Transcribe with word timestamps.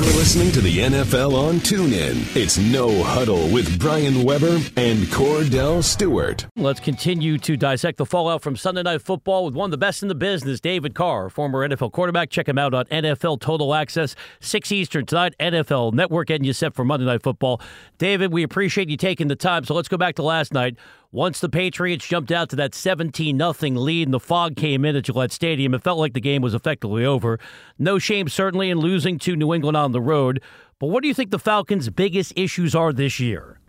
You're 0.00 0.09
listening 0.20 0.52
to 0.52 0.60
the 0.60 0.80
NFL 0.80 1.32
on 1.32 1.54
TuneIn. 1.60 2.36
It's 2.36 2.58
No 2.58 3.02
Huddle 3.02 3.48
with 3.48 3.80
Brian 3.80 4.22
Weber 4.22 4.58
and 4.76 5.04
Kordell 5.04 5.82
Stewart. 5.82 6.46
Let's 6.56 6.78
continue 6.78 7.38
to 7.38 7.56
dissect 7.56 7.96
the 7.96 8.04
fallout 8.04 8.42
from 8.42 8.54
Sunday 8.54 8.82
Night 8.82 9.00
Football 9.00 9.46
with 9.46 9.54
one 9.54 9.68
of 9.68 9.70
the 9.70 9.78
best 9.78 10.02
in 10.02 10.10
the 10.10 10.14
business, 10.14 10.60
David 10.60 10.94
Carr, 10.94 11.30
former 11.30 11.66
NFL 11.66 11.92
quarterback. 11.92 12.28
Check 12.28 12.46
him 12.46 12.58
out 12.58 12.74
on 12.74 12.84
NFL 12.88 13.40
Total 13.40 13.72
Access, 13.72 14.14
6 14.40 14.70
Eastern 14.70 15.06
tonight, 15.06 15.34
NFL 15.40 15.94
Network, 15.94 16.28
getting 16.28 16.44
you 16.44 16.52
set 16.52 16.74
for 16.74 16.84
Monday 16.84 17.06
Night 17.06 17.22
Football. 17.22 17.58
David, 17.96 18.30
we 18.30 18.42
appreciate 18.42 18.90
you 18.90 18.98
taking 18.98 19.28
the 19.28 19.36
time. 19.36 19.64
So 19.64 19.72
let's 19.72 19.88
go 19.88 19.96
back 19.96 20.16
to 20.16 20.22
last 20.22 20.52
night. 20.52 20.76
Once 21.12 21.40
the 21.40 21.48
Patriots 21.48 22.06
jumped 22.06 22.30
out 22.30 22.48
to 22.50 22.54
that 22.54 22.72
17 22.72 23.36
0 23.36 23.52
lead 23.80 24.06
and 24.06 24.14
the 24.14 24.20
fog 24.20 24.54
came 24.54 24.84
in 24.84 24.94
at 24.94 25.02
Gillette 25.02 25.32
Stadium, 25.32 25.74
it 25.74 25.82
felt 25.82 25.98
like 25.98 26.12
the 26.12 26.20
game 26.20 26.40
was 26.40 26.54
effectively 26.54 27.04
over. 27.04 27.40
No 27.80 27.98
shame, 27.98 28.28
certainly, 28.28 28.70
in 28.70 28.78
losing 28.78 29.18
to 29.20 29.34
New 29.34 29.52
England 29.52 29.76
on 29.76 29.90
the 29.90 30.00
road. 30.10 30.42
But 30.78 30.88
what 30.88 31.02
do 31.02 31.08
you 31.08 31.14
think 31.14 31.30
the 31.30 31.38
Falcons' 31.38 31.88
biggest 31.90 32.32
issues 32.36 32.74
are 32.74 32.92
this 32.92 33.20
year? 33.20 33.60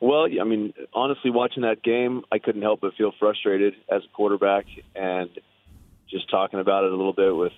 Well, 0.00 0.26
I 0.40 0.44
mean, 0.44 0.74
honestly, 0.92 1.30
watching 1.30 1.62
that 1.62 1.82
game, 1.82 2.22
I 2.32 2.38
couldn't 2.40 2.62
help 2.62 2.80
but 2.80 2.94
feel 2.98 3.12
frustrated 3.20 3.74
as 3.88 4.02
a 4.02 4.16
quarterback, 4.16 4.66
and 4.96 5.30
just 6.10 6.28
talking 6.28 6.58
about 6.58 6.84
it 6.84 6.92
a 6.92 6.96
little 6.96 7.12
bit 7.12 7.34
with 7.34 7.52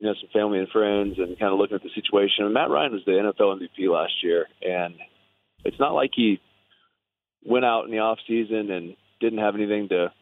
you 0.00 0.08
know 0.08 0.14
some 0.20 0.30
family 0.32 0.58
and 0.58 0.68
friends, 0.68 1.14
and 1.18 1.38
kind 1.38 1.52
of 1.52 1.60
looking 1.60 1.76
at 1.76 1.82
the 1.84 1.94
situation. 1.94 2.52
Matt 2.52 2.70
Ryan 2.70 2.92
was 2.92 3.02
the 3.06 3.12
NFL 3.12 3.60
MVP 3.60 3.88
last 3.88 4.14
year, 4.22 4.46
and 4.62 4.94
it's 5.64 5.78
not 5.78 5.92
like 5.92 6.10
he 6.12 6.40
went 7.44 7.64
out 7.64 7.84
in 7.84 7.92
the 7.92 7.98
off 7.98 8.18
season 8.26 8.70
and 8.72 8.96
didn't 9.20 9.38
have 9.38 9.54
anything 9.54 9.88
to 9.90 10.12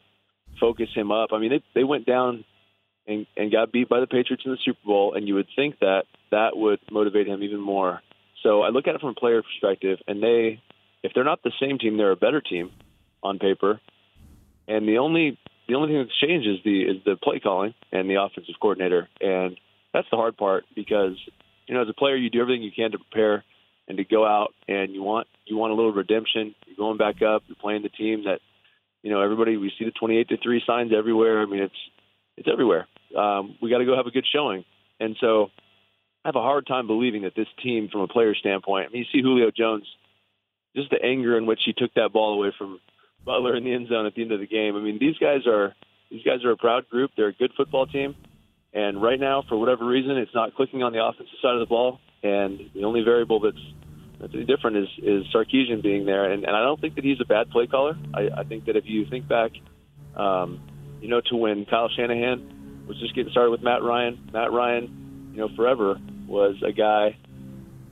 focus 0.60 0.88
him 0.94 1.10
up. 1.10 1.30
I 1.32 1.38
mean, 1.38 1.50
they 1.50 1.62
they 1.74 1.84
went 1.84 2.04
down 2.04 2.44
and 3.08 3.26
and 3.36 3.50
got 3.50 3.72
beat 3.72 3.88
by 3.88 4.00
the 4.00 4.06
Patriots 4.06 4.44
in 4.44 4.52
the 4.52 4.58
Super 4.64 4.78
Bowl, 4.84 5.14
and 5.14 5.26
you 5.26 5.34
would 5.34 5.48
think 5.56 5.80
that 5.80 6.04
that 6.30 6.56
would 6.56 6.78
motivate 6.90 7.26
him 7.26 7.42
even 7.42 7.60
more. 7.60 8.00
So 8.42 8.62
I 8.62 8.68
look 8.68 8.86
at 8.86 8.94
it 8.94 9.00
from 9.00 9.10
a 9.10 9.14
player 9.14 9.42
perspective, 9.42 9.98
and 10.06 10.22
they, 10.22 10.62
if 11.02 11.12
they're 11.14 11.24
not 11.24 11.42
the 11.42 11.52
same 11.60 11.78
team, 11.78 11.96
they're 11.96 12.12
a 12.12 12.16
better 12.16 12.40
team 12.40 12.70
on 13.22 13.38
paper. 13.38 13.80
And 14.68 14.86
the 14.86 14.98
only 14.98 15.38
the 15.66 15.74
only 15.74 15.88
thing 15.88 15.98
that's 15.98 16.20
changed 16.20 16.46
is 16.46 16.58
the 16.64 16.82
is 16.82 16.96
the 17.04 17.16
play 17.16 17.40
calling 17.40 17.74
and 17.90 18.08
the 18.08 18.22
offensive 18.22 18.54
coordinator, 18.60 19.08
and 19.20 19.58
that's 19.92 20.06
the 20.10 20.16
hard 20.16 20.36
part 20.36 20.64
because 20.76 21.16
you 21.66 21.74
know 21.74 21.82
as 21.82 21.88
a 21.88 21.94
player 21.94 22.16
you 22.16 22.30
do 22.30 22.40
everything 22.40 22.62
you 22.62 22.70
can 22.70 22.92
to 22.92 22.98
prepare 22.98 23.44
and 23.88 23.96
to 23.96 24.04
go 24.04 24.26
out 24.26 24.52
and 24.68 24.94
you 24.94 25.02
want 25.02 25.26
you 25.46 25.56
want 25.56 25.72
a 25.72 25.74
little 25.74 25.92
redemption. 25.92 26.54
You're 26.66 26.76
going 26.76 26.98
back 26.98 27.22
up. 27.22 27.42
You're 27.46 27.56
playing 27.60 27.82
the 27.82 27.88
team 27.88 28.24
that 28.24 28.40
you 29.02 29.10
know 29.10 29.22
everybody. 29.22 29.56
We 29.56 29.72
see 29.78 29.86
the 29.86 29.90
28 29.92 30.28
to 30.28 30.36
three 30.42 30.62
signs 30.66 30.92
everywhere. 30.96 31.40
I 31.40 31.46
mean, 31.46 31.62
it's 31.62 31.74
it's 32.36 32.48
everywhere. 32.50 32.86
Um, 33.16 33.56
we 33.62 33.70
got 33.70 33.78
to 33.78 33.84
go 33.84 33.96
have 33.96 34.06
a 34.06 34.10
good 34.10 34.26
showing, 34.32 34.64
and 35.00 35.16
so 35.20 35.50
I 36.24 36.28
have 36.28 36.36
a 36.36 36.42
hard 36.42 36.66
time 36.66 36.86
believing 36.86 37.22
that 37.22 37.34
this 37.34 37.46
team, 37.62 37.88
from 37.90 38.02
a 38.02 38.08
player 38.08 38.34
standpoint, 38.34 38.86
I 38.88 38.92
mean, 38.92 39.04
you 39.04 39.08
see 39.12 39.22
Julio 39.22 39.50
Jones, 39.50 39.84
just 40.76 40.90
the 40.90 41.02
anger 41.02 41.38
in 41.38 41.46
which 41.46 41.60
he 41.64 41.72
took 41.72 41.94
that 41.94 42.12
ball 42.12 42.34
away 42.34 42.52
from 42.58 42.80
Butler 43.24 43.56
in 43.56 43.64
the 43.64 43.72
end 43.72 43.88
zone 43.88 44.06
at 44.06 44.14
the 44.14 44.22
end 44.22 44.32
of 44.32 44.40
the 44.40 44.46
game. 44.46 44.76
I 44.76 44.80
mean, 44.80 44.98
these 45.00 45.16
guys 45.18 45.46
are 45.46 45.74
these 46.10 46.22
guys 46.22 46.44
are 46.44 46.50
a 46.50 46.56
proud 46.56 46.88
group. 46.88 47.10
They're 47.16 47.28
a 47.28 47.34
good 47.34 47.52
football 47.56 47.86
team. 47.86 48.14
And 48.72 49.02
right 49.02 49.18
now, 49.18 49.42
for 49.48 49.58
whatever 49.58 49.84
reason, 49.86 50.16
it's 50.16 50.34
not 50.34 50.54
clicking 50.54 50.82
on 50.82 50.92
the 50.92 51.04
offensive 51.04 51.34
side 51.42 51.54
of 51.54 51.60
the 51.60 51.66
ball. 51.66 52.00
And 52.22 52.70
the 52.74 52.84
only 52.84 53.02
variable 53.02 53.40
that's 53.40 53.56
that's 54.20 54.32
different 54.46 54.76
is 54.76 54.88
is 54.98 55.24
Sarkisian 55.34 55.82
being 55.82 56.04
there, 56.04 56.30
and, 56.30 56.44
and 56.44 56.56
I 56.56 56.60
don't 56.62 56.80
think 56.80 56.96
that 56.96 57.04
he's 57.04 57.20
a 57.20 57.24
bad 57.24 57.50
play 57.50 57.66
caller. 57.66 57.96
I, 58.12 58.28
I 58.38 58.44
think 58.44 58.66
that 58.66 58.76
if 58.76 58.84
you 58.86 59.06
think 59.08 59.28
back, 59.28 59.52
um, 60.16 60.60
you 61.00 61.08
know, 61.08 61.20
to 61.26 61.36
when 61.36 61.64
Kyle 61.66 61.88
Shanahan 61.88 62.57
was 62.88 62.98
just 62.98 63.14
getting 63.14 63.30
started 63.30 63.50
with 63.50 63.62
Matt 63.62 63.82
Ryan, 63.82 64.18
Matt 64.32 64.52
Ryan, 64.52 65.30
you 65.32 65.38
know, 65.38 65.48
forever 65.54 66.00
was 66.26 66.56
a 66.66 66.72
guy, 66.72 67.16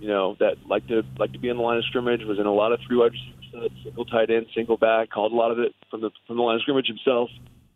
you 0.01 0.09
know, 0.09 0.37
that 0.41 0.67
liked 0.67 0.89
to 0.89 1.03
like 1.19 1.33
to 1.33 1.39
be 1.39 1.49
in 1.49 1.57
the 1.57 1.63
line 1.63 1.79
of 1.79 1.85
scrimmage, 1.85 2.23
was 2.25 2.39
in 2.39 2.47
a 2.47 2.53
lot 2.53 2.73
of 2.73 2.81
three 2.87 2.97
wide 2.97 3.13
receiver 3.13 3.69
sets, 3.69 3.75
single 3.85 4.05
tight 4.05 4.31
end, 4.31 4.47
single 4.55 4.77
back, 4.77 5.11
called 5.11 5.33
a 5.33 5.37
lot 5.37 5.51
of 5.51 5.59
it 5.59 5.75
from 5.91 6.01
the 6.01 6.11
from 6.27 6.37
the 6.37 6.43
line 6.43 6.57
of 6.57 6.63
scrimmage 6.63 6.87
himself. 6.87 7.31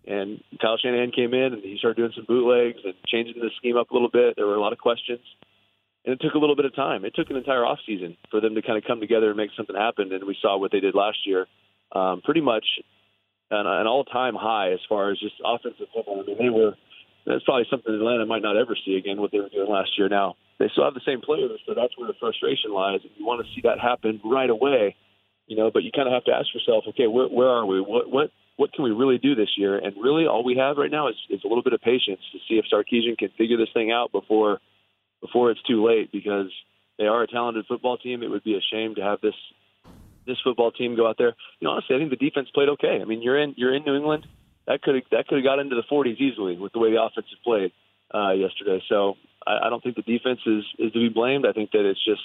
And 0.06 0.42
Kyle 0.60 0.78
Shanahan 0.78 1.12
came 1.12 1.34
in 1.34 1.52
and 1.52 1.62
he 1.62 1.76
started 1.78 1.98
doing 1.98 2.12
some 2.16 2.24
bootlegs 2.26 2.80
and 2.84 2.94
changing 3.06 3.40
the 3.40 3.50
scheme 3.58 3.76
up 3.76 3.90
a 3.90 3.94
little 3.94 4.10
bit. 4.10 4.34
There 4.34 4.46
were 4.46 4.56
a 4.56 4.60
lot 4.60 4.72
of 4.72 4.78
questions 4.78 5.20
and 6.04 6.14
it 6.14 6.20
took 6.24 6.34
a 6.34 6.38
little 6.38 6.56
bit 6.56 6.64
of 6.64 6.74
time. 6.74 7.04
It 7.04 7.14
took 7.14 7.30
an 7.30 7.36
entire 7.36 7.64
off 7.64 7.78
season 7.86 8.16
for 8.30 8.40
them 8.40 8.54
to 8.54 8.62
kind 8.62 8.78
of 8.78 8.84
come 8.84 9.00
together 9.00 9.28
and 9.28 9.36
make 9.36 9.50
something 9.56 9.76
happen. 9.76 10.12
And 10.12 10.24
we 10.24 10.36
saw 10.40 10.56
what 10.58 10.72
they 10.72 10.80
did 10.80 10.94
last 10.94 11.18
year, 11.26 11.46
um, 11.92 12.22
pretty 12.22 12.40
much 12.40 12.64
an, 13.50 13.86
all-time 13.86 14.34
high 14.34 14.72
as 14.72 14.80
far 14.88 15.10
as 15.10 15.18
just 15.18 15.34
offensive 15.44 15.86
football. 15.94 16.22
I 16.22 16.26
mean, 16.26 16.38
they 16.38 16.48
were. 16.48 16.74
That's 17.26 17.44
probably 17.44 17.66
something 17.70 17.92
Atlanta 17.94 18.26
might 18.26 18.42
not 18.42 18.56
ever 18.56 18.76
see 18.84 18.96
again. 18.96 19.20
What 19.20 19.30
they 19.32 19.40
were 19.40 19.48
doing 19.48 19.70
last 19.70 19.90
year. 19.98 20.08
Now 20.08 20.36
they 20.58 20.68
still 20.72 20.84
have 20.84 20.94
the 20.94 21.04
same 21.06 21.20
players, 21.20 21.60
so 21.66 21.74
that's 21.74 21.96
where 21.96 22.06
the 22.06 22.18
frustration 22.18 22.72
lies. 22.72 23.00
And 23.02 23.12
you 23.16 23.26
want 23.26 23.44
to 23.44 23.52
see 23.54 23.62
that 23.64 23.78
happen 23.80 24.20
right 24.24 24.50
away, 24.50 24.96
you 25.46 25.56
know. 25.56 25.70
But 25.72 25.82
you 25.82 25.90
kind 25.94 26.08
of 26.08 26.14
have 26.14 26.24
to 26.24 26.32
ask 26.32 26.48
yourself, 26.54 26.84
okay, 26.88 27.06
where, 27.06 27.28
where 27.28 27.48
are 27.48 27.66
we? 27.66 27.80
What 27.80 28.10
what 28.10 28.30
what 28.56 28.72
can 28.72 28.84
we 28.84 28.90
really 28.90 29.18
do 29.18 29.34
this 29.34 29.56
year? 29.56 29.78
And 29.78 29.96
really, 29.96 30.26
all 30.26 30.44
we 30.44 30.56
have 30.56 30.76
right 30.76 30.90
now 30.90 31.08
is, 31.08 31.16
is 31.30 31.40
a 31.44 31.48
little 31.48 31.62
bit 31.62 31.72
of 31.72 31.80
patience 31.80 32.20
to 32.32 32.38
see 32.48 32.60
if 32.60 32.66
Sarkisian 32.72 33.16
can 33.16 33.30
figure 33.38 33.56
this 33.56 33.72
thing 33.72 33.90
out 33.90 34.12
before 34.12 34.60
before 35.20 35.50
it's 35.50 35.62
too 35.62 35.84
late 35.84 36.12
because 36.12 36.52
they 36.98 37.04
are 37.04 37.22
a 37.22 37.26
talented 37.26 37.64
football 37.66 37.96
team. 37.96 38.22
It 38.22 38.30
would 38.30 38.44
be 38.44 38.54
a 38.54 38.60
shame 38.72 38.94
to 38.96 39.02
have 39.02 39.20
this 39.22 39.34
this 40.26 40.36
football 40.44 40.70
team 40.70 40.96
go 40.96 41.08
out 41.08 41.16
there. 41.18 41.34
You 41.58 41.66
know, 41.66 41.72
honestly, 41.72 41.96
I 41.96 41.98
think 41.98 42.10
the 42.10 42.16
defense 42.16 42.48
played 42.52 42.68
okay. 42.70 42.98
I 43.00 43.04
mean, 43.04 43.22
you're 43.22 43.40
in 43.40 43.54
you're 43.56 43.74
in 43.74 43.84
New 43.84 43.96
England. 43.96 44.26
That 44.70 44.82
could 44.82 45.02
that 45.10 45.26
could 45.26 45.38
have 45.38 45.44
got 45.44 45.58
into 45.58 45.74
the 45.74 45.82
40s 45.90 46.20
easily 46.20 46.56
with 46.56 46.72
the 46.72 46.78
way 46.78 46.92
the 46.92 47.02
offense 47.02 47.26
has 47.28 47.38
played 47.42 47.72
uh, 48.14 48.30
yesterday. 48.30 48.80
So 48.88 49.16
I, 49.44 49.66
I 49.66 49.68
don't 49.68 49.82
think 49.82 49.96
the 49.96 50.02
defense 50.02 50.38
is 50.46 50.62
is 50.78 50.92
to 50.92 51.00
be 51.00 51.08
blamed. 51.08 51.44
I 51.44 51.50
think 51.50 51.72
that 51.72 51.84
it's 51.84 52.04
just 52.04 52.22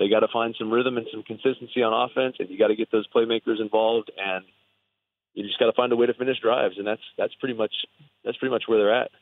they 0.00 0.08
got 0.08 0.20
to 0.20 0.28
find 0.32 0.56
some 0.58 0.72
rhythm 0.72 0.96
and 0.96 1.06
some 1.12 1.22
consistency 1.22 1.84
on 1.84 1.94
offense, 1.94 2.36
and 2.40 2.50
you 2.50 2.58
got 2.58 2.74
to 2.74 2.74
get 2.74 2.90
those 2.90 3.06
playmakers 3.14 3.60
involved, 3.60 4.10
and 4.18 4.44
you 5.34 5.44
just 5.44 5.60
got 5.60 5.66
to 5.66 5.72
find 5.74 5.92
a 5.92 5.96
way 5.96 6.06
to 6.06 6.14
finish 6.14 6.40
drives, 6.40 6.74
and 6.76 6.84
that's 6.84 7.06
that's 7.16 7.34
pretty 7.36 7.54
much 7.54 7.72
that's 8.24 8.36
pretty 8.36 8.52
much 8.52 8.64
where 8.66 8.78
they're 8.78 9.02
at. 9.02 9.12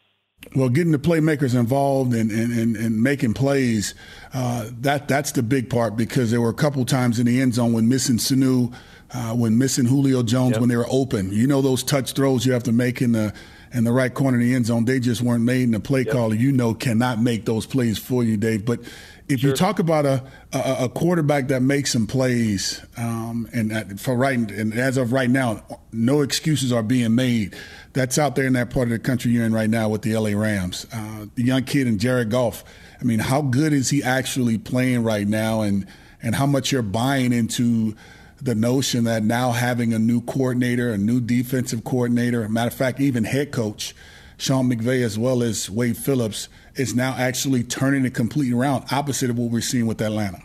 Well, 0.55 0.69
getting 0.69 0.93
the 0.93 0.99
playmakers 0.99 1.59
involved 1.59 2.15
and, 2.15 2.31
and, 2.31 2.53
and, 2.53 2.77
and 2.77 3.03
making 3.03 3.35
plays, 3.35 3.95
uh, 4.33 4.69
that 4.81 5.09
that's 5.09 5.33
the 5.33 5.43
big 5.43 5.69
part 5.69 5.97
because 5.97 6.31
there 6.31 6.41
were 6.41 6.51
a 6.51 6.55
couple 6.55 6.85
times 6.85 7.19
in 7.19 7.27
the 7.27 7.41
end 7.41 7.55
zone 7.55 7.73
when 7.73 7.89
missing 7.89 8.19
Sanu, 8.19 8.73
uh, 9.13 9.35
when 9.35 9.59
missing 9.59 9.87
Julio 9.87 10.23
Jones 10.23 10.53
yep. 10.53 10.61
when 10.61 10.69
they 10.69 10.77
were 10.77 10.87
open. 10.91 11.33
You 11.33 11.47
know 11.47 11.61
those 11.61 11.83
touch 11.83 12.13
throws 12.13 12.47
you 12.47 12.53
have 12.53 12.63
to 12.65 12.73
make 12.73 13.03
in 13.03 13.13
the 13.13 13.33
in 13.75 13.85
the 13.85 13.93
right 13.93 14.15
corner 14.15 14.39
of 14.39 14.43
the 14.43 14.55
end 14.55 14.67
zone. 14.67 14.85
They 14.85 15.01
just 15.01 15.21
weren't 15.21 15.45
made, 15.45 15.65
and 15.65 15.75
the 15.75 15.81
play 15.81 16.03
yep. 16.03 16.13
caller 16.15 16.35
you 16.35 16.53
know 16.53 16.73
cannot 16.73 17.21
make 17.21 17.45
those 17.45 17.67
plays 17.67 17.99
for 17.99 18.25
you, 18.25 18.37
Dave. 18.37 18.65
But 18.65 18.81
if 19.29 19.41
sure. 19.41 19.51
you 19.51 19.57
talk 19.57 19.81
about 19.81 20.07
a, 20.07 20.23
a, 20.53 20.77
a 20.85 20.89
quarterback 20.89 21.49
that 21.49 21.61
makes 21.61 21.93
some 21.93 22.07
plays, 22.07 22.85
um, 22.97 23.49
and 23.53 24.01
for 24.01 24.17
right 24.17 24.39
and 24.39 24.73
as 24.75 24.97
of 24.97 25.13
right 25.13 25.29
now, 25.29 25.63
no 25.93 26.21
excuses 26.23 26.73
are 26.73 26.83
being 26.83 27.15
made. 27.15 27.55
That's 27.93 28.19
out 28.19 28.37
there 28.37 28.47
in 28.47 28.55
that 28.55 28.71
part 28.71 28.85
of 28.85 28.91
the 28.91 28.99
country 28.99 29.33
you're 29.33 29.45
in 29.45 29.53
right 29.53 29.71
now 29.71 29.89
with 29.89 30.03
the 30.03 30.17
LA 30.17 30.31
Rams. 30.31 30.87
Uh, 30.93 31.27
the 31.35 31.43
young 31.43 31.65
kid 31.65 31.87
in 31.87 31.99
Jared 31.99 32.31
Goff. 32.31 32.65
I 33.01 33.05
mean, 33.05 33.19
how 33.19 33.43
good 33.43 33.73
is 33.73 33.91
he 33.91 34.03
actually 34.03 34.57
playing 34.57 35.03
right 35.03 35.27
now, 35.27 35.63
and 35.63 35.87
and 36.23 36.35
how 36.35 36.47
much 36.47 36.71
you're 36.71 36.83
buying 36.83 37.33
into 37.33 37.97
the 38.45 38.55
notion 38.55 39.05
that 39.05 39.25
now 39.25 39.53
having 39.53 39.95
a 39.95 39.99
new 39.99 40.21
coordinator, 40.21 40.93
a 40.93 40.99
new 40.99 41.21
defensive 41.21 41.83
coordinator, 41.83 42.47
matter 42.49 42.69
of 42.69 42.75
fact, 42.75 43.01
even 43.01 43.25
head 43.25 43.51
coach 43.51 43.95
Sean 44.37 44.71
McVay 44.71 45.03
as 45.03 45.19
well 45.19 45.43
as 45.43 45.71
Wade 45.71 45.97
Phillips 45.97 46.49
is 46.75 46.95
now 46.95 47.15
actually 47.17 47.63
turning 47.63 48.05
it 48.05 48.15
completely 48.15 48.57
around, 48.57 48.85
opposite 48.91 49.31
of 49.31 49.39
what 49.39 49.51
we're 49.51 49.61
seeing 49.61 49.87
with 49.87 50.01
Atlanta. 50.03 50.43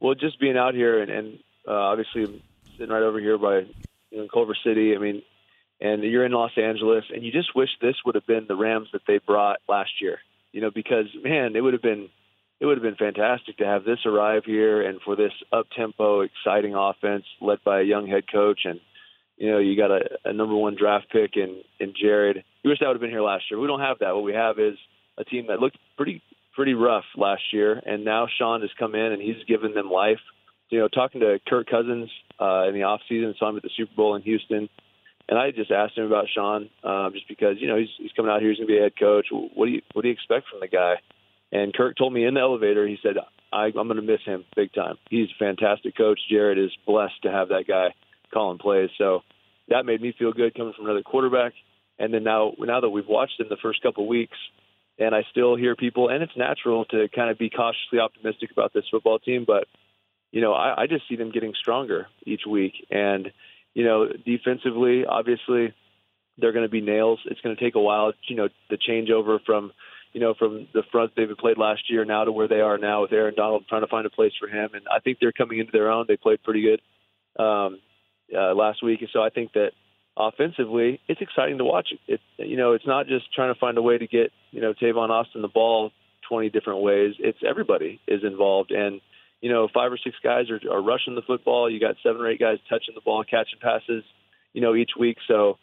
Well, 0.00 0.14
just 0.14 0.38
being 0.38 0.56
out 0.56 0.74
here 0.74 1.02
and, 1.02 1.10
and 1.10 1.38
uh, 1.66 1.72
obviously 1.72 2.42
sitting 2.76 2.92
right 2.92 3.02
over 3.02 3.18
here 3.18 3.36
by 3.36 3.66
you 4.10 4.18
know, 4.18 4.28
Culver 4.32 4.56
City, 4.64 4.94
I 4.94 4.98
mean, 4.98 5.22
and 5.80 6.02
you're 6.04 6.24
in 6.24 6.32
Los 6.32 6.52
Angeles, 6.56 7.04
and 7.12 7.24
you 7.24 7.32
just 7.32 7.54
wish 7.54 7.70
this 7.80 7.96
would 8.04 8.14
have 8.14 8.26
been 8.26 8.46
the 8.46 8.56
Rams 8.56 8.88
that 8.92 9.02
they 9.06 9.18
brought 9.18 9.58
last 9.68 9.90
year. 10.00 10.18
You 10.52 10.60
know, 10.60 10.70
because 10.70 11.06
man, 11.22 11.56
it 11.56 11.60
would 11.60 11.72
have 11.72 11.82
been 11.82 12.08
it 12.60 12.66
would 12.66 12.76
have 12.76 12.82
been 12.82 12.96
fantastic 12.96 13.58
to 13.58 13.64
have 13.64 13.84
this 13.84 14.00
arrive 14.04 14.42
here 14.44 14.82
and 14.82 15.00
for 15.04 15.16
this 15.16 15.32
up 15.52 15.66
tempo, 15.76 16.22
exciting 16.22 16.74
offense 16.74 17.24
led 17.40 17.58
by 17.64 17.80
a 17.80 17.84
young 17.84 18.08
head 18.08 18.24
coach 18.30 18.60
and 18.64 18.80
you 19.38 19.50
know, 19.50 19.58
you 19.58 19.76
got 19.76 19.90
a, 19.90 20.00
a 20.24 20.32
number 20.32 20.54
one 20.54 20.74
draft 20.76 21.06
pick 21.10 21.36
in 21.36 21.62
in 21.78 21.94
Jared. 21.98 22.42
You 22.62 22.70
wish 22.70 22.80
that 22.80 22.86
would 22.88 22.96
have 22.96 23.00
been 23.00 23.10
here 23.10 23.22
last 23.22 23.44
year. 23.50 23.60
We 23.60 23.68
don't 23.68 23.80
have 23.80 24.00
that. 24.00 24.14
What 24.14 24.24
we 24.24 24.34
have 24.34 24.58
is 24.58 24.76
a 25.16 25.24
team 25.24 25.46
that 25.48 25.60
looked 25.60 25.78
pretty 25.96 26.22
pretty 26.54 26.74
rough 26.74 27.04
last 27.16 27.42
year, 27.52 27.80
and 27.86 28.04
now 28.04 28.26
Sean 28.36 28.62
has 28.62 28.70
come 28.78 28.96
in 28.96 29.12
and 29.12 29.22
he's 29.22 29.42
given 29.46 29.74
them 29.74 29.90
life. 29.90 30.18
You 30.70 30.80
know, 30.80 30.88
talking 30.88 31.20
to 31.20 31.38
Kirk 31.48 31.68
Cousins 31.70 32.10
uh, 32.40 32.66
in 32.68 32.74
the 32.74 32.82
off 32.82 33.00
season, 33.08 33.34
saw 33.38 33.48
him 33.48 33.56
at 33.56 33.62
the 33.62 33.70
Super 33.76 33.94
Bowl 33.94 34.16
in 34.16 34.22
Houston, 34.22 34.68
and 35.28 35.38
I 35.38 35.52
just 35.52 35.70
asked 35.70 35.96
him 35.96 36.06
about 36.06 36.26
Sean, 36.34 36.68
um, 36.82 37.12
just 37.14 37.28
because 37.28 37.56
you 37.60 37.68
know 37.68 37.76
he's 37.76 37.94
he's 37.96 38.12
coming 38.16 38.32
out 38.32 38.40
here, 38.40 38.50
he's 38.50 38.58
going 38.58 38.68
to 38.68 38.74
be 38.74 38.78
a 38.78 38.82
head 38.82 38.98
coach. 38.98 39.26
What 39.30 39.66
do 39.66 39.72
you 39.72 39.82
what 39.92 40.02
do 40.02 40.08
you 40.08 40.14
expect 40.14 40.48
from 40.48 40.58
the 40.60 40.68
guy? 40.68 40.96
And 41.52 41.74
Kirk 41.74 41.96
told 41.96 42.12
me 42.12 42.24
in 42.24 42.34
the 42.34 42.40
elevator, 42.40 42.86
he 42.86 42.98
said, 43.02 43.16
I, 43.52 43.66
I'm 43.66 43.72
going 43.72 43.96
to 43.96 44.02
miss 44.02 44.20
him 44.24 44.44
big 44.54 44.72
time. 44.72 44.96
He's 45.08 45.28
a 45.28 45.44
fantastic 45.44 45.96
coach. 45.96 46.20
Jared 46.30 46.58
is 46.58 46.70
blessed 46.86 47.22
to 47.22 47.30
have 47.30 47.48
that 47.48 47.64
guy 47.66 47.94
calling 48.32 48.58
plays. 48.58 48.90
So 48.98 49.20
that 49.68 49.86
made 49.86 50.02
me 50.02 50.14
feel 50.18 50.32
good 50.32 50.54
coming 50.54 50.74
from 50.76 50.86
another 50.86 51.02
quarterback. 51.02 51.52
And 51.98 52.12
then 52.12 52.24
now, 52.24 52.52
now 52.58 52.80
that 52.80 52.90
we've 52.90 53.06
watched 53.06 53.40
him 53.40 53.46
the 53.48 53.56
first 53.62 53.82
couple 53.82 54.04
of 54.04 54.08
weeks, 54.08 54.36
and 54.98 55.14
I 55.14 55.22
still 55.30 55.56
hear 55.56 55.76
people, 55.76 56.08
and 56.08 56.22
it's 56.22 56.36
natural 56.36 56.84
to 56.86 57.08
kind 57.14 57.30
of 57.30 57.38
be 57.38 57.50
cautiously 57.50 58.00
optimistic 58.00 58.50
about 58.50 58.72
this 58.74 58.84
football 58.90 59.18
team, 59.18 59.44
but 59.46 59.66
you 60.30 60.40
know, 60.40 60.52
I, 60.52 60.82
I 60.82 60.86
just 60.86 61.08
see 61.08 61.16
them 61.16 61.30
getting 61.32 61.54
stronger 61.58 62.06
each 62.26 62.42
week, 62.48 62.74
and 62.90 63.32
you 63.74 63.84
know, 63.84 64.08
defensively, 64.08 65.04
obviously, 65.06 65.72
they're 66.36 66.52
going 66.52 66.64
to 66.64 66.70
be 66.70 66.80
nails. 66.80 67.20
It's 67.26 67.40
going 67.40 67.56
to 67.56 67.62
take 67.62 67.76
a 67.76 67.80
while, 67.80 68.12
you 68.28 68.36
know, 68.36 68.48
the 68.70 68.76
changeover 68.76 69.38
from 69.44 69.72
you 70.12 70.20
know, 70.20 70.34
from 70.34 70.68
the 70.72 70.82
front 70.90 71.12
they've 71.16 71.28
played 71.38 71.58
last 71.58 71.90
year 71.90 72.04
now 72.04 72.24
to 72.24 72.32
where 72.32 72.48
they 72.48 72.60
are 72.60 72.78
now 72.78 73.02
with 73.02 73.12
Aaron 73.12 73.34
Donald 73.34 73.64
trying 73.68 73.82
to 73.82 73.88
find 73.88 74.06
a 74.06 74.10
place 74.10 74.32
for 74.38 74.48
him. 74.48 74.70
And 74.74 74.82
I 74.90 75.00
think 75.00 75.18
they're 75.20 75.32
coming 75.32 75.58
into 75.58 75.72
their 75.72 75.90
own. 75.90 76.06
They 76.08 76.16
played 76.16 76.42
pretty 76.42 76.62
good 76.62 77.42
um, 77.42 77.80
uh, 78.34 78.54
last 78.54 78.82
week, 78.82 79.00
and 79.00 79.10
so 79.12 79.22
I 79.22 79.30
think 79.30 79.52
that 79.52 79.70
offensively, 80.16 81.00
it's 81.08 81.20
exciting 81.20 81.58
to 81.58 81.64
watch. 81.64 81.88
It, 82.06 82.20
you 82.38 82.56
know, 82.56 82.72
it's 82.72 82.86
not 82.86 83.06
just 83.06 83.32
trying 83.34 83.52
to 83.52 83.60
find 83.60 83.78
a 83.78 83.82
way 83.82 83.98
to 83.98 84.06
get 84.06 84.32
you 84.50 84.60
know 84.60 84.74
Tavon 84.74 85.10
Austin 85.10 85.42
the 85.42 85.48
ball 85.48 85.92
20 86.28 86.50
different 86.50 86.82
ways. 86.82 87.14
It's 87.18 87.38
everybody 87.48 88.00
is 88.06 88.22
involved, 88.24 88.70
and 88.70 89.00
you 89.40 89.50
know, 89.50 89.68
five 89.72 89.92
or 89.92 89.98
six 90.02 90.16
guys 90.22 90.46
are, 90.50 90.60
are 90.70 90.82
rushing 90.82 91.14
the 91.14 91.22
football. 91.22 91.70
You 91.70 91.78
got 91.78 91.96
seven 92.02 92.20
or 92.20 92.28
eight 92.28 92.40
guys 92.40 92.58
touching 92.68 92.94
the 92.94 93.00
ball, 93.00 93.24
catching 93.24 93.60
passes, 93.60 94.02
you 94.52 94.60
know, 94.60 94.74
each 94.74 94.92
week. 94.98 95.18
So 95.28 95.58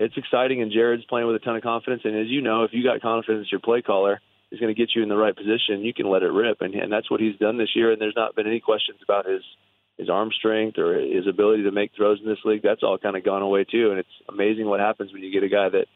it's 0.00 0.16
exciting, 0.16 0.62
and 0.62 0.72
Jared's 0.72 1.04
playing 1.04 1.26
with 1.26 1.36
a 1.36 1.44
ton 1.44 1.56
of 1.56 1.62
confidence. 1.62 2.02
And 2.04 2.16
as 2.16 2.26
you 2.28 2.40
know, 2.40 2.64
if 2.64 2.72
you 2.72 2.82
got 2.82 3.02
confidence, 3.02 3.48
your 3.52 3.60
play 3.60 3.82
caller 3.82 4.20
is 4.50 4.58
going 4.58 4.74
to 4.74 4.78
get 4.78 4.90
you 4.96 5.02
in 5.02 5.10
the 5.10 5.16
right 5.16 5.36
position. 5.36 5.84
You 5.84 5.92
can 5.92 6.08
let 6.08 6.22
it 6.22 6.32
rip, 6.32 6.62
and, 6.62 6.74
and 6.74 6.90
that's 6.90 7.10
what 7.10 7.20
he's 7.20 7.36
done 7.36 7.58
this 7.58 7.76
year. 7.76 7.92
And 7.92 8.00
there's 8.00 8.16
not 8.16 8.34
been 8.34 8.46
any 8.46 8.60
questions 8.60 8.98
about 9.02 9.26
his 9.26 9.42
his 9.98 10.08
arm 10.08 10.30
strength 10.32 10.78
or 10.78 10.98
his 10.98 11.26
ability 11.28 11.64
to 11.64 11.70
make 11.70 11.90
throws 11.94 12.18
in 12.22 12.26
this 12.26 12.38
league. 12.46 12.62
That's 12.62 12.82
all 12.82 12.96
kind 12.96 13.16
of 13.16 13.22
gone 13.22 13.42
away 13.42 13.64
too. 13.64 13.90
And 13.90 13.98
it's 13.98 14.08
amazing 14.30 14.66
what 14.66 14.80
happens 14.80 15.12
when 15.12 15.22
you 15.22 15.30
get 15.30 15.42
a 15.42 15.48
guy 15.50 15.68
that 15.68 15.86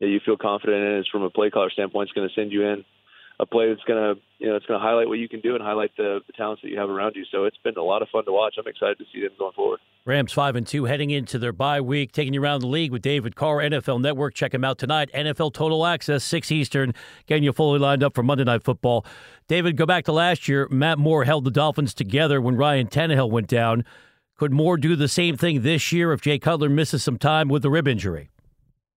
that 0.00 0.08
you 0.08 0.20
feel 0.24 0.36
confident 0.36 0.84
in. 0.84 0.98
Is 0.98 1.08
from 1.10 1.22
a 1.22 1.30
play 1.30 1.48
caller 1.48 1.70
standpoint, 1.70 2.10
is 2.10 2.12
going 2.12 2.28
to 2.28 2.34
send 2.34 2.52
you 2.52 2.66
in 2.66 2.84
a 3.40 3.46
play 3.46 3.68
that's 3.68 3.84
going 3.84 4.16
to 4.16 4.20
you 4.38 4.48
know 4.48 4.56
it's 4.56 4.66
going 4.66 4.80
to 4.80 4.84
highlight 4.84 5.08
what 5.08 5.18
you 5.18 5.28
can 5.28 5.40
do 5.40 5.54
and 5.54 5.62
highlight 5.62 5.96
the, 5.96 6.20
the 6.26 6.32
talents 6.32 6.62
that 6.62 6.68
you 6.68 6.78
have 6.78 6.90
around 6.90 7.14
you. 7.14 7.24
So 7.30 7.44
it's 7.44 7.56
been 7.62 7.76
a 7.76 7.82
lot 7.82 8.02
of 8.02 8.08
fun 8.08 8.24
to 8.24 8.32
watch. 8.32 8.56
I'm 8.58 8.66
excited 8.66 8.98
to 8.98 9.04
see 9.12 9.20
them 9.20 9.30
going 9.38 9.52
forward. 9.52 9.80
Rams 10.04 10.32
five 10.32 10.56
and 10.56 10.66
two 10.66 10.86
heading 10.86 11.10
into 11.10 11.38
their 11.38 11.52
bye 11.52 11.80
week, 11.80 12.12
taking 12.12 12.34
you 12.34 12.42
around 12.42 12.60
the 12.60 12.66
league 12.66 12.90
with 12.90 13.02
David 13.02 13.36
Carr, 13.36 13.58
NFL 13.58 14.00
Network. 14.00 14.34
Check 14.34 14.54
him 14.54 14.64
out 14.64 14.78
tonight. 14.78 15.10
NFL 15.14 15.52
Total 15.52 15.86
Access, 15.86 16.24
six 16.24 16.50
Eastern, 16.50 16.94
getting 17.26 17.44
you 17.44 17.52
fully 17.52 17.78
lined 17.78 18.02
up 18.02 18.14
for 18.14 18.22
Monday 18.22 18.44
Night 18.44 18.64
Football. 18.64 19.06
David, 19.46 19.76
go 19.76 19.86
back 19.86 20.04
to 20.06 20.12
last 20.12 20.48
year. 20.48 20.66
Matt 20.70 20.98
Moore 20.98 21.24
held 21.24 21.44
the 21.44 21.50
Dolphins 21.50 21.94
together 21.94 22.40
when 22.40 22.56
Ryan 22.56 22.88
Tannehill 22.88 23.30
went 23.30 23.46
down. 23.46 23.84
Could 24.36 24.52
Moore 24.52 24.76
do 24.76 24.94
the 24.94 25.08
same 25.08 25.36
thing 25.36 25.62
this 25.62 25.90
year 25.92 26.12
if 26.12 26.20
Jay 26.20 26.38
Cutler 26.38 26.68
misses 26.68 27.02
some 27.02 27.18
time 27.18 27.48
with 27.48 27.62
the 27.62 27.70
rib 27.70 27.88
injury? 27.88 28.30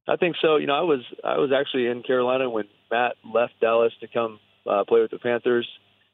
I 0.08 0.17
think 0.17 0.37
so. 0.40 0.56
You 0.56 0.67
know, 0.67 0.75
I 0.75 0.82
was 0.82 1.00
I 1.23 1.37
was 1.37 1.50
actually 1.52 1.87
in 1.87 2.02
Carolina 2.02 2.49
when 2.49 2.64
Matt 2.90 3.17
left 3.25 3.55
Dallas 3.61 3.93
to 4.00 4.08
come 4.08 4.40
uh, 4.69 4.85
play 4.85 5.00
with 5.00 5.11
the 5.11 5.19
Panthers, 5.19 5.69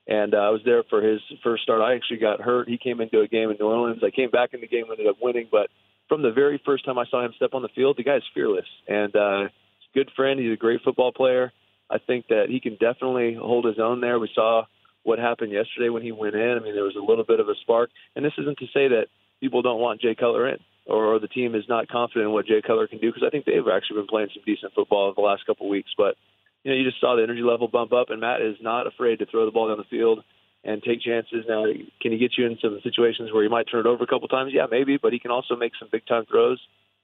and 0.06 0.35
uh, 0.35 0.38
I 0.38 0.50
was 0.50 0.61
there 0.65 0.82
for 0.88 1.03
his 1.03 1.21
first 1.43 1.62
start. 1.62 1.81
I 1.81 1.94
actually 1.94 2.19
got 2.19 2.41
hurt. 2.41 2.69
He 2.69 2.79
came 2.79 3.00
into 3.00 3.21
a 3.21 3.29
game 3.29 3.50
in 3.50 3.56
New 3.59 3.67
Orleans. 3.67 4.03
I 4.05 4.11
came 4.11 4.31
back 4.31 4.55
in 4.55 4.61
the 4.61 4.69
game, 4.69 4.85
ended 4.91 5.06
up 5.06 5.17
winning, 5.21 5.49
but 5.50 5.69
from 6.09 6.23
the 6.23 6.31
very 6.31 6.61
first 6.65 6.85
time 6.85 6.99
I 6.99 7.06
saw 7.11 7.25
him 7.25 7.32
step 7.37 7.55
on 7.55 7.62
the 7.62 7.69
field, 7.75 7.97
the 7.97 8.05
guy's 8.05 8.23
fearless 8.35 8.67
and 8.87 9.15
uh, 9.17 9.41
he's 9.43 9.88
a 9.94 9.99
good 9.99 10.11
friend. 10.15 10.38
He's 10.38 10.53
a 10.53 10.56
great 10.56 10.82
football 10.82 11.12
player. 11.12 11.53
I 11.91 11.99
think 11.99 12.29
that 12.29 12.47
he 12.49 12.61
can 12.61 12.73
definitely 12.75 13.35
hold 13.35 13.65
his 13.65 13.79
own 13.79 14.00
there. 14.00 14.19
We 14.19 14.31
saw 14.35 14.65
what 15.03 15.19
happened 15.19 15.53
yesterday 15.53 15.91
when 15.91 16.03
he 16.03 16.12
went 16.12 16.35
in. 16.35 16.59
I 16.59 16.61
mean, 16.61 16.75
there 16.75 16.85
was 16.85 16.97
a 16.97 17.05
little 17.05 17.25
bit 17.25 17.41
of 17.41 17.49
a 17.49 17.55
spark, 17.62 17.91
and 18.17 18.25
this 18.25 18.32
isn't 18.38 18.59
to 18.59 18.67
say 18.67 18.88
that 18.88 19.06
people 19.41 19.62
don't 19.62 19.81
want 19.81 20.00
Jay 20.00 20.15
Cutler 20.15 20.49
in 20.49 20.59
or, 20.87 21.15
or 21.15 21.19
the 21.19 21.29
team 21.29 21.55
is 21.55 21.65
not 21.69 21.88
confident 21.88 22.26
in 22.26 22.32
what 22.32 22.47
Jay 22.47 22.62
Cutler 22.62 22.87
can 22.87 22.99
do 22.99 23.12
because 23.12 23.26
I 23.26 23.31
think 23.31 23.44
they've 23.44 23.69
actually 23.69 24.00
been 24.00 24.06
playing 24.06 24.29
some 24.35 24.43
decent 24.47 24.73
football 24.75 25.12
the 25.15 25.21
last 25.21 25.47
couple 25.47 25.67
of 25.67 25.71
weeks. 25.71 25.91
But 25.97 26.17
you 26.64 26.72
know, 26.72 26.76
you 26.76 26.84
just 26.84 27.00
saw 27.00 27.14
the 27.14 27.22
energy 27.22 27.43
level 27.43 27.69
bump 27.69 27.93
up, 27.93 28.11
and 28.11 28.20
Matt 28.20 28.40
is 28.40 28.56
not 28.61 28.87
afraid 28.87 29.20
to 29.20 29.26
throw 29.26 29.44
the 29.44 29.52
ball 29.52 29.69
down 29.69 29.76
the 29.76 29.84
field 29.84 30.25
and 30.64 30.82
take 30.82 31.02
chances. 31.02 31.44
Now, 31.46 31.64
can 32.00 32.12
he 32.12 32.19
get 32.19 32.32
you 32.38 32.46
in 32.46 32.58
some 32.61 32.81
situations 32.82 33.31
where 33.32 33.44
you 33.44 33.50
might 33.50 33.66
turn 33.70 33.87
it 33.87 33.87
over 33.87 34.02
a 34.02 34.06
couple 34.06 34.26
times? 34.28 34.52
Yeah, 34.55 34.66
maybe, 34.70 34.96
but 35.00 35.12
he 35.12 35.19
can 35.19 35.31
also 35.31 35.56
make 35.56 35.72
some 35.78 35.88
big 35.93 36.06
time 36.06 36.25
throws 36.25 36.58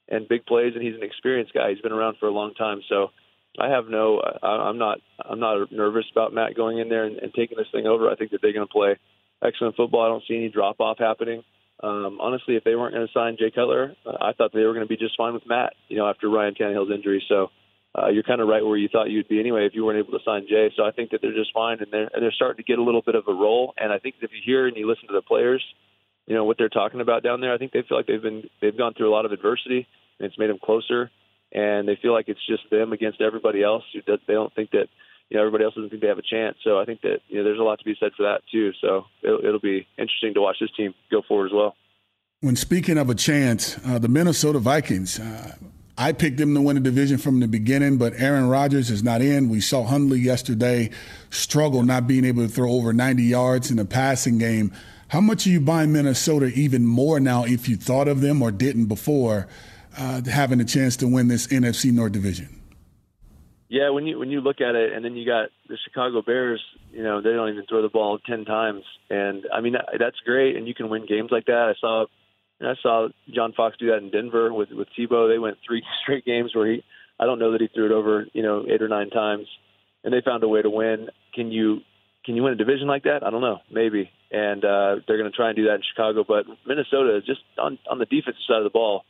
and 0.09 0.27
big 0.27 0.47
plays, 0.47 0.73
and 0.75 0.83
he's 0.83 0.95
an 0.95 1.03
experienced 1.03 1.53
guy. 1.53 1.71
He's 1.71 1.83
been 1.83 1.93
around 1.93 2.17
for 2.19 2.27
a 2.27 2.33
long 2.33 2.55
time, 2.55 2.81
so 2.89 3.09
I 3.61 3.69
have 3.69 3.87
no, 3.89 4.21
I, 4.43 4.49
I'm 4.49 4.79
not, 4.79 4.99
I'm 5.23 5.41
not 5.41 5.71
nervous 5.71 6.07
about 6.11 6.33
Matt 6.33 6.57
going 6.57 6.79
in 6.79 6.89
there 6.89 7.05
and, 7.05 7.19
and 7.19 7.33
taking 7.35 7.59
this 7.59 7.69
thing 7.71 7.87
over. 7.87 8.11
I 8.11 8.17
think 8.17 8.31
that 8.31 8.41
they're 8.41 8.55
going 8.55 8.67
to 8.67 8.73
play 8.73 8.97
excellent 9.45 9.77
football. 9.77 10.03
I 10.03 10.09
don't 10.09 10.25
see 10.27 10.37
any 10.37 10.49
drop 10.49 10.81
off 10.81 10.99
happening. 10.99 11.43
Um, 11.83 12.19
honestly, 12.21 12.57
if 12.57 12.65
they 12.65 12.75
weren't 12.75 12.95
going 12.95 13.07
to 13.07 13.12
sign 13.12 13.37
Jay 13.39 13.51
Cutler, 13.51 13.95
uh, 14.07 14.12
I 14.21 14.33
thought 14.33 14.53
they 14.53 14.65
were 14.65 14.75
going 14.75 14.87
to 14.87 14.89
be 14.89 14.97
just 14.97 15.17
fine 15.17 15.35
with 15.35 15.47
Matt. 15.47 15.75
You 15.89 15.99
know, 15.99 16.09
after 16.09 16.29
Ryan 16.29 16.55
Tannehill's 16.55 16.91
injury, 16.91 17.23
so 17.29 17.49
uh, 17.97 18.09
you're 18.09 18.23
kind 18.23 18.41
of 18.41 18.49
right 18.49 18.65
where 18.65 18.77
you 18.77 18.89
thought 18.89 19.11
you'd 19.11 19.29
be 19.29 19.41
anyway 19.41 19.67
if 19.67 19.75
you 19.75 19.85
weren't 19.85 19.99
able 19.99 20.17
to 20.17 20.25
sign 20.25 20.47
Jay. 20.49 20.71
So 20.77 20.85
I 20.85 20.93
think 20.93 21.11
that 21.11 21.21
they're 21.23 21.35
just 21.35 21.53
fine, 21.53 21.79
and 21.81 21.89
they're 21.91 22.11
they're 22.19 22.33
starting 22.33 22.63
to 22.63 22.69
get 22.69 22.79
a 22.79 22.83
little 22.83 23.03
bit 23.03 23.17
of 23.17 23.25
a 23.27 23.33
role. 23.33 23.75
And 23.77 23.93
I 23.93 23.99
think 23.99 24.17
if 24.21 24.31
you 24.33 24.41
hear 24.45 24.69
and 24.69 24.77
you 24.77 24.89
listen 24.89 25.09
to 25.09 25.15
the 25.15 25.23
players, 25.23 25.63
you 26.27 26.35
know 26.35 26.45
what 26.45 26.57
they're 26.57 26.69
talking 26.69 27.01
about 27.01 27.25
down 27.25 27.41
there. 27.41 27.53
I 27.53 27.59
think 27.59 27.73
they 27.73 27.83
feel 27.89 27.97
like 27.97 28.07
they've 28.07 28.23
been 28.23 28.45
they've 28.61 28.77
gone 28.77 28.95
through 28.95 29.11
a 29.11 29.15
lot 29.15 29.25
of 29.25 29.33
adversity, 29.33 29.89
and 30.19 30.27
it's 30.27 30.39
made 30.39 30.51
them 30.51 30.61
closer. 30.63 31.11
And 31.53 31.89
they 31.89 31.99
feel 32.01 32.13
like 32.13 32.29
it's 32.29 32.47
just 32.47 32.63
them 32.71 32.93
against 32.93 33.21
everybody 33.21 33.65
else. 33.65 33.83
They 33.93 34.35
don't 34.35 34.55
think 34.55 34.71
that 34.71 34.87
you 35.29 35.37
know 35.37 35.41
everybody 35.41 35.65
else 35.65 35.75
doesn't 35.75 35.91
think 35.91 36.01
they 36.01 36.09
have 36.09 36.19
a 36.19 36.23
chance. 36.23 36.59
So 36.63 36.79
I 36.79 36.85
think 36.85 37.01
that 37.01 37.19
you 37.27 37.39
know 37.39 37.45
there's 37.45 37.59
a 37.59 37.65
lot 37.65 37.81
to 37.81 37.85
be 37.85 37.97
said 37.99 38.13
for 38.17 38.23
that 38.23 38.43
too. 38.53 38.71
So 38.81 39.07
it'll, 39.21 39.45
it'll 39.45 39.59
be 39.59 39.89
interesting 39.99 40.35
to 40.35 40.41
watch 40.41 40.59
this 40.61 40.71
team 40.77 40.95
go 41.11 41.23
forward 41.27 41.47
as 41.47 41.53
well. 41.53 41.75
When 42.41 42.55
speaking 42.55 42.99
of 42.99 43.11
a 43.11 43.17
chance, 43.17 43.79
uh, 43.85 43.99
the 43.99 44.09
Minnesota 44.09 44.61
Vikings. 44.61 45.19
Uh, 45.19 45.57
I 46.00 46.12
picked 46.12 46.38
them 46.38 46.55
to 46.55 46.62
win 46.62 46.76
the 46.76 46.81
division 46.81 47.19
from 47.19 47.41
the 47.41 47.47
beginning, 47.47 47.99
but 47.99 48.14
Aaron 48.17 48.49
Rodgers 48.49 48.88
is 48.88 49.02
not 49.02 49.20
in. 49.20 49.50
We 49.50 49.61
saw 49.61 49.85
Hundley 49.85 50.19
yesterday 50.19 50.88
struggle 51.29 51.82
not 51.82 52.06
being 52.06 52.25
able 52.25 52.43
to 52.43 52.49
throw 52.49 52.70
over 52.73 52.94
90 52.94 53.23
yards 53.23 53.70
in 53.70 53.76
the 53.76 53.85
passing 53.85 54.38
game. 54.38 54.73
How 55.08 55.20
much 55.20 55.47
are 55.47 55.50
you 55.50 55.61
buying 55.61 55.93
Minnesota 55.93 56.47
even 56.47 56.87
more 56.87 57.20
now 57.20 57.44
if 57.44 57.69
you 57.69 57.76
thought 57.76 58.08
of 58.08 58.23
them 58.23 58.41
or 58.41 58.50
didn't 58.50 58.87
before 58.87 59.47
uh, 59.99 60.23
having 60.25 60.58
a 60.58 60.64
chance 60.64 60.97
to 60.97 61.06
win 61.06 61.29
this 61.29 61.49
NFC 61.49 61.93
North 61.93 62.12
division? 62.12 62.49
Yeah, 63.69 63.91
when 63.91 64.06
you 64.06 64.19
when 64.19 64.31
you 64.31 64.41
look 64.41 64.62
at 64.62 64.75
it, 64.75 64.94
and 64.94 65.05
then 65.05 65.17
you 65.17 65.26
got 65.26 65.50
the 65.69 65.76
Chicago 65.85 66.23
Bears. 66.23 66.62
You 66.93 67.02
know 67.02 67.20
they 67.20 67.31
don't 67.31 67.50
even 67.50 67.67
throw 67.67 67.82
the 67.82 67.88
ball 67.88 68.19
ten 68.19 68.47
times, 68.47 68.85
and 69.11 69.47
I 69.55 69.61
mean 69.61 69.76
that's 69.99 70.17
great, 70.25 70.56
and 70.56 70.67
you 70.67 70.75
can 70.75 70.88
win 70.88 71.06
games 71.06 71.29
like 71.31 71.44
that. 71.44 71.73
I 71.76 71.79
saw 71.79 72.06
and 72.61 72.69
I 72.69 72.75
saw 72.83 73.09
John 73.35 73.53
Fox 73.53 73.77
do 73.79 73.89
that 73.89 73.99
in 73.99 74.11
Denver 74.11 74.53
with 74.53 74.71
with 74.71 74.89
Tebow. 74.99 75.33
They 75.33 75.39
went 75.39 75.59
three 75.67 75.83
straight 76.03 76.25
games 76.25 76.55
where 76.55 76.71
he 76.71 76.85
I 77.19 77.25
don't 77.25 77.39
know 77.39 77.53
that 77.53 77.61
he 77.61 77.69
threw 77.69 77.87
it 77.87 77.93
over 77.93 78.27
you 78.33 78.43
know 78.43 78.65
eight 78.69 78.83
or 78.83 78.89
nine 78.89 79.11
times, 79.11 79.47
and 80.05 80.12
they 80.12 80.21
found 80.21 80.45
a 80.45 80.49
way 80.49 80.62
to 80.62 80.71
win. 80.71 81.09
Can 81.35 81.51
you 81.51 81.81
can 82.25 82.37
you 82.37 82.43
win 82.43 82.53
a 82.53 82.57
division 82.57 82.87
like 82.87 83.05
that? 83.05 83.25
I 83.25 83.31
don't 83.31 83.41
know, 83.41 83.61
maybe. 83.71 84.11
And 84.31 84.64
uh, 84.64 84.97
they're 85.07 85.19
going 85.19 85.31
to 85.31 85.37
try 85.37 85.49
and 85.49 85.57
do 85.57 85.64
that 85.64 85.76
in 85.76 85.83
Chicago. 85.95 86.25
But 86.26 86.45
Minnesota 86.67 87.17
is 87.17 87.25
just 87.25 87.40
on 87.59 87.79
on 87.90 87.99
the 87.99 88.07
defensive 88.07 88.43
side 88.47 88.59
of 88.59 88.64
the 88.64 88.71
ball. 88.71 89.05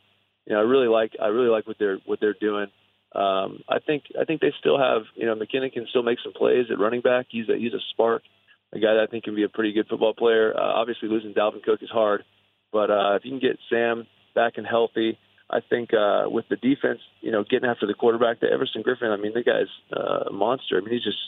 You 0.45 0.53
know, 0.53 0.59
I 0.59 0.63
really 0.63 0.87
like 0.87 1.13
I 1.21 1.27
really 1.27 1.49
like 1.49 1.67
what 1.67 1.77
they're 1.77 1.99
what 2.05 2.19
they're 2.19 2.35
doing. 2.39 2.67
Um, 3.13 3.59
I 3.67 3.79
think 3.85 4.03
I 4.19 4.23
think 4.23 4.39
they 4.39 4.53
still 4.59 4.79
have 4.79 5.03
you 5.15 5.25
know 5.25 5.35
McKinnon 5.35 5.73
can 5.73 5.85
still 5.89 6.03
make 6.03 6.19
some 6.23 6.33
plays 6.33 6.67
at 6.71 6.79
running 6.79 7.01
back. 7.01 7.27
He's 7.29 7.49
a 7.49 7.57
he's 7.57 7.73
a 7.73 7.83
spark, 7.91 8.23
a 8.71 8.79
guy 8.79 8.93
that 8.93 9.03
I 9.03 9.11
think 9.11 9.25
can 9.25 9.35
be 9.35 9.43
a 9.43 9.49
pretty 9.49 9.73
good 9.73 9.87
football 9.89 10.13
player. 10.13 10.53
Uh, 10.57 10.61
obviously, 10.61 11.09
losing 11.09 11.33
Dalvin 11.33 11.61
Cook 11.63 11.83
is 11.83 11.89
hard. 11.89 12.23
But 12.71 12.89
uh, 12.89 13.15
if 13.15 13.25
you 13.25 13.31
can 13.31 13.39
get 13.39 13.59
Sam 13.69 14.07
back 14.33 14.53
and 14.57 14.65
healthy, 14.65 15.17
I 15.49 15.59
think 15.59 15.93
uh, 15.93 16.29
with 16.29 16.45
the 16.49 16.55
defense, 16.55 16.99
you 17.19 17.31
know, 17.31 17.43
getting 17.43 17.69
after 17.69 17.85
the 17.85 17.93
quarterback, 17.93 18.39
the 18.39 18.47
Everson 18.47 18.83
Griffen, 18.83 19.11
I 19.11 19.21
mean, 19.21 19.33
the 19.33 19.43
guy's 19.43 19.71
uh, 19.95 20.29
a 20.29 20.33
monster. 20.33 20.77
I 20.77 20.81
mean, 20.81 20.93
he's 20.93 21.03
just 21.03 21.19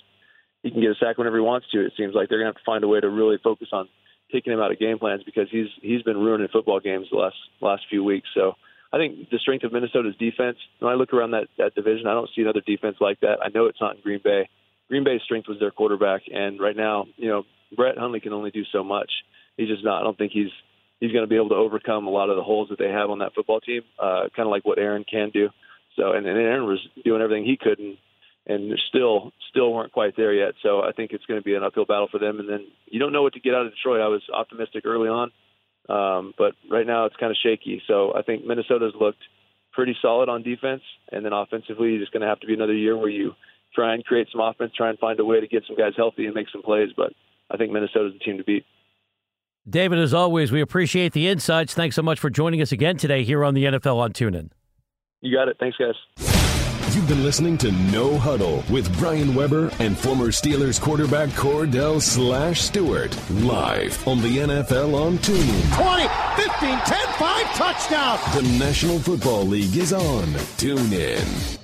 he 0.64 0.72
can 0.72 0.82
get 0.82 0.92
a 0.92 0.96
sack 0.96 1.18
whenever 1.18 1.38
he 1.38 1.44
wants 1.44 1.68
to. 1.72 1.86
It 1.86 1.94
seems 1.98 2.16
like 2.16 2.30
they're 2.30 2.40
gonna 2.40 2.50
have 2.50 2.56
to 2.56 2.66
find 2.66 2.84
a 2.84 2.88
way 2.88 3.02
to 3.02 3.10
really 3.10 3.38
focus 3.44 3.68
on 3.74 3.90
taking 4.32 4.54
him 4.54 4.62
out 4.62 4.72
of 4.72 4.80
game 4.80 4.98
plans 4.98 5.24
because 5.24 5.48
he's 5.52 5.68
he's 5.82 6.02
been 6.04 6.18
ruining 6.18 6.48
football 6.48 6.80
games 6.80 7.08
the 7.12 7.18
last 7.18 7.36
last 7.62 7.84
few 7.90 8.04
weeks. 8.04 8.30
So 8.34 8.54
I 8.94 8.98
think 8.98 9.30
the 9.30 9.40
strength 9.40 9.66
of 9.66 9.74
Minnesota's 9.74 10.16
defense. 10.18 10.58
When 10.80 10.92
I 10.92 10.96
look 10.96 11.14
around 11.14 11.32
that 11.32 11.48
that 11.58 11.76
division, 11.76 12.08
I 12.08 12.14
don't 12.14 12.30
see 12.34 12.44
another 12.44 12.62
defense 12.66 12.98
like 13.02 13.20
that. 13.22 13.40
I 13.44 13.50
know 13.50 13.66
it's 13.66 13.82
not 13.82 13.96
in 13.98 14.02
Green 14.02 14.22
Bay. 14.24 14.48
Green 14.88 15.04
Bay's 15.04 15.22
strength 15.24 15.48
was 15.48 15.60
their 15.60 15.72
quarterback, 15.72 16.22
and 16.32 16.60
right 16.60 16.76
now, 16.76 17.06
you 17.18 17.28
know, 17.28 17.44
Brett 17.76 17.98
Hundley 17.98 18.20
can 18.20 18.34
only 18.34 18.52
do 18.52 18.64
so 18.72 18.84
much. 18.84 19.12
He's 19.58 19.68
just 19.68 19.84
not. 19.84 20.02
I 20.02 20.04
don't 20.04 20.18
think 20.18 20.32
he's 20.32 20.52
he's 21.04 21.12
going 21.12 21.26
to 21.26 21.30
be 21.30 21.36
able 21.36 21.50
to 21.50 21.56
overcome 21.56 22.08
a 22.08 22.10
lot 22.10 22.30
of 22.30 22.38
the 22.38 22.44
holes 22.44 22.70
that 22.70 22.80
they 22.80 22.88
have 22.88 23.10
on 23.10 23.20
that 23.20 23.34
football 23.36 23.60
team, 23.60 23.82
uh, 24.00 24.32
kind 24.34 24.48
of 24.48 24.52
like 24.52 24.64
what 24.64 24.80
Aaron 24.80 25.04
can 25.04 25.32
do. 25.32 25.50
So, 25.98 26.14
and, 26.14 26.26
and 26.26 26.38
Aaron 26.38 26.64
was 26.64 26.80
doing 27.04 27.22
everything 27.22 27.44
he 27.44 27.58
could, 27.58 27.78
and 27.78 27.98
and 28.46 28.74
still 28.90 29.32
still 29.50 29.72
weren't 29.74 29.92
quite 29.92 30.16
there 30.16 30.34
yet. 30.34 30.54
So 30.64 30.82
I 30.82 30.92
think 30.94 31.12
it's 31.12 31.26
going 31.26 31.40
to 31.40 31.44
be 31.44 31.56
an 31.56 31.64
uphill 31.64 31.86
battle 31.86 32.08
for 32.12 32.20
them. 32.20 32.40
And 32.40 32.50
then 32.50 32.68
you 32.88 33.00
don't 33.00 33.14
know 33.14 33.22
what 33.22 33.34
to 33.34 33.40
get 33.40 33.54
out 33.54 33.66
of 33.66 33.74
Detroit. 33.74 34.02
I 34.02 34.08
was 34.08 34.22
optimistic 34.34 34.86
early 34.86 35.08
on, 35.10 35.32
um, 35.90 36.34
but 36.38 36.54
right 36.72 36.88
now 36.88 37.06
it's 37.06 37.16
kind 37.18 37.32
of 37.32 37.38
shaky. 37.42 37.82
So 37.88 38.14
I 38.16 38.22
think 38.22 38.46
Minnesota's 38.46 38.96
looked 39.00 39.24
pretty 39.74 39.96
solid 40.02 40.30
on 40.30 40.42
defense, 40.42 40.82
and 41.12 41.26
then 41.26 41.34
offensively, 41.34 41.96
it's 41.96 42.04
just 42.04 42.14
going 42.14 42.22
to 42.22 42.28
have 42.28 42.40
to 42.42 42.48
be 42.48 42.54
another 42.54 42.74
year 42.76 42.98
where 42.98 43.10
you 43.10 43.34
try 43.76 43.94
and 43.94 44.06
create 44.06 44.28
some 44.32 44.42
offense, 44.42 44.72
try 44.76 44.90
and 44.90 45.00
find 45.00 45.20
a 45.20 45.26
way 45.26 45.42
to 45.42 45.48
get 45.48 45.64
some 45.68 45.78
guys 45.78 45.94
healthy 45.98 46.26
and 46.26 46.36
make 46.36 46.48
some 46.52 46.64
plays. 46.64 46.90
But 46.96 47.14
I 47.52 47.58
think 47.58 47.72
Minnesota's 47.72 48.14
the 48.14 48.20
team 48.20 48.38
to 48.38 48.44
beat. 48.44 48.66
David, 49.70 50.00
as 50.00 50.14
always, 50.14 50.52
we 50.52 50.60
appreciate 50.62 51.14
the 51.14 51.28
insights. 51.30 51.74
Thanks 51.74 51.96
so 51.96 52.02
much 52.02 52.20
for 52.20 52.30
joining 52.30 52.62
us 52.62 52.72
again 52.72 52.98
today 52.98 53.24
here 53.24 53.46
on 53.46 53.54
the 53.54 53.66
NFL 53.66 53.98
on 53.98 54.12
TuneIn. 54.12 54.50
You 55.22 55.34
got 55.34 55.48
it. 55.48 55.56
Thanks, 55.58 55.78
guys. 55.78 55.96
You've 56.94 57.08
been 57.08 57.24
listening 57.24 57.58
to 57.60 57.72
No 57.72 58.18
Huddle 58.18 58.62
with 58.70 58.96
Brian 59.00 59.34
Weber 59.34 59.72
and 59.80 59.98
former 59.98 60.28
Steelers 60.28 60.80
quarterback 60.80 61.30
Kordell 61.30 62.02
Slash 62.02 62.62
Stewart. 62.62 63.18
Live 63.32 64.06
on 64.06 64.22
the 64.22 64.38
NFL 64.38 64.94
on 64.94 65.18
TuneIn. 65.20 65.82
20, 65.82 66.50
15, 66.50 66.80
10, 66.80 67.08
5, 67.18 67.56
touchdown. 67.56 68.20
The 68.36 68.58
National 68.60 69.00
Football 69.00 69.46
League 69.46 69.76
is 69.78 69.94
on 69.94 70.26
TuneIn. 70.58 71.63